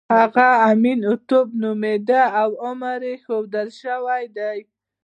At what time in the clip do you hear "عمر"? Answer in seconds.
2.65-2.99